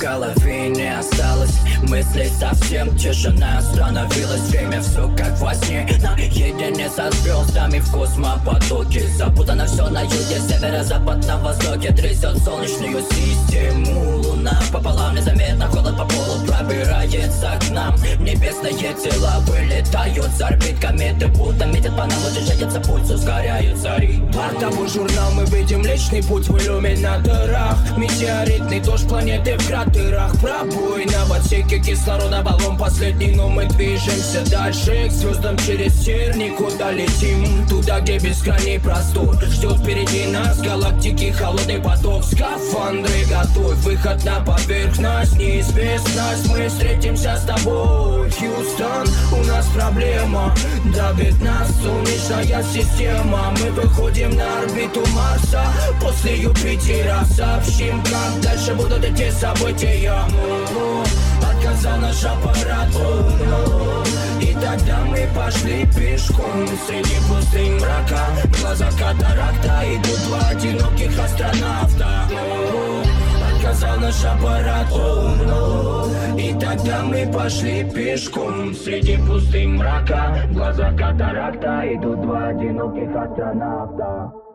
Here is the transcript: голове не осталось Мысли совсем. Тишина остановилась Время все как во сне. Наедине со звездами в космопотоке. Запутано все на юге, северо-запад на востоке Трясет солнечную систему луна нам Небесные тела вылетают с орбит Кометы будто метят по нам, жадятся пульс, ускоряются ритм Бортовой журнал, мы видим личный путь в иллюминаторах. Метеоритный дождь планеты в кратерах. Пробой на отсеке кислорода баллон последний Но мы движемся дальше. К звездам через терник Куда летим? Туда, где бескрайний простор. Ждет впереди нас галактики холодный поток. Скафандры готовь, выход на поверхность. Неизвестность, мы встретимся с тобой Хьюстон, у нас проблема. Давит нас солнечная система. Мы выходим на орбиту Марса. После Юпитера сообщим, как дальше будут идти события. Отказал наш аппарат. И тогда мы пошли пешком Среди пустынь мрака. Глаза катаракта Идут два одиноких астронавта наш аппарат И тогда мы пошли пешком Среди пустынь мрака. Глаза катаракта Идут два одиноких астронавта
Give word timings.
голове 0.00 0.68
не 0.68 0.98
осталось 0.98 1.60
Мысли 1.82 2.30
совсем. 2.38 2.96
Тишина 2.96 3.58
остановилась 3.58 4.40
Время 4.50 4.80
все 4.80 5.08
как 5.16 5.38
во 5.40 5.54
сне. 5.54 5.88
Наедине 6.02 6.88
со 6.88 7.10
звездами 7.10 7.78
в 7.78 7.90
космопотоке. 7.92 9.06
Запутано 9.16 9.66
все 9.66 9.88
на 9.88 10.02
юге, 10.02 10.40
северо-запад 10.48 11.26
на 11.26 11.38
востоке 11.38 11.92
Трясет 11.92 12.38
солнечную 12.38 13.02
систему 13.02 14.18
луна 14.18 14.59
нам 17.90 18.24
Небесные 18.24 18.72
тела 18.72 19.42
вылетают 19.46 20.30
с 20.36 20.40
орбит 20.40 20.78
Кометы 20.80 21.28
будто 21.28 21.66
метят 21.66 21.96
по 21.96 22.04
нам, 22.04 22.20
жадятся 22.46 22.80
пульс, 22.80 23.10
ускоряются 23.10 23.96
ритм 23.98 24.30
Бортовой 24.30 24.88
журнал, 24.88 25.32
мы 25.32 25.44
видим 25.46 25.82
личный 25.84 26.22
путь 26.22 26.48
в 26.48 26.56
иллюминаторах. 26.58 27.76
Метеоритный 27.96 28.80
дождь 28.80 29.08
планеты 29.08 29.56
в 29.58 29.66
кратерах. 29.66 30.32
Пробой 30.40 31.06
на 31.06 31.36
отсеке 31.36 31.78
кислорода 31.78 32.42
баллон 32.42 32.78
последний 32.78 33.34
Но 33.34 33.48
мы 33.48 33.66
движемся 33.66 34.48
дальше. 34.50 35.08
К 35.08 35.12
звездам 35.12 35.56
через 35.58 36.04
терник 36.04 36.56
Куда 36.56 36.92
летим? 36.92 37.66
Туда, 37.68 38.00
где 38.00 38.18
бескрайний 38.18 38.78
простор. 38.78 39.36
Ждет 39.44 39.78
впереди 39.78 40.26
нас 40.26 40.60
галактики 40.60 41.30
холодный 41.30 41.80
поток. 41.80 42.24
Скафандры 42.24 43.24
готовь, 43.28 43.78
выход 43.78 44.24
на 44.24 44.40
поверхность. 44.40 45.36
Неизвестность, 45.36 46.48
мы 46.48 46.68
встретимся 46.68 47.36
с 47.36 47.44
тобой 47.44 47.79
Хьюстон, 48.30 49.06
у 49.32 49.44
нас 49.44 49.66
проблема. 49.74 50.54
Давит 50.94 51.40
нас 51.42 51.68
солнечная 51.82 52.62
система. 52.62 53.54
Мы 53.60 53.70
выходим 53.72 54.30
на 54.30 54.60
орбиту 54.60 55.04
Марса. 55.12 55.62
После 56.00 56.38
Юпитера 56.38 57.24
сообщим, 57.24 58.02
как 58.04 58.40
дальше 58.42 58.74
будут 58.74 59.04
идти 59.04 59.30
события. 59.30 60.14
Отказал 61.42 61.98
наш 61.98 62.24
аппарат. 62.24 62.88
И 64.40 64.54
тогда 64.54 65.04
мы 65.04 65.28
пошли 65.34 65.86
пешком 65.86 66.66
Среди 66.86 67.16
пустынь 67.28 67.74
мрака. 67.78 68.26
Глаза 68.60 68.88
катаракта 68.92 69.82
Идут 69.84 70.24
два 70.26 70.48
одиноких 70.48 71.18
астронавта 71.18 71.99
наш 74.10 74.24
аппарат 74.24 74.88
И 76.38 76.52
тогда 76.54 77.02
мы 77.04 77.30
пошли 77.32 77.84
пешком 77.84 78.74
Среди 78.74 79.16
пустынь 79.18 79.76
мрака. 79.76 80.42
Глаза 80.52 80.90
катаракта 80.92 81.82
Идут 81.94 82.22
два 82.22 82.48
одиноких 82.48 83.14
астронавта 83.14 84.49